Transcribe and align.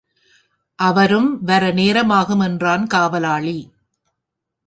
அவரும் 0.79 1.43
வர 1.43 1.71
நேரமாகும் 1.71 2.39
என்றான் 2.39 2.87
காவலாளி. 2.87 3.57